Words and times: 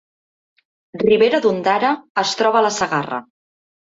Ribera 1.03 1.39
d’Ondara 1.43 1.91
es 2.21 2.31
troba 2.39 2.59
a 2.61 2.65
la 2.67 2.73
Segarra 2.79 3.21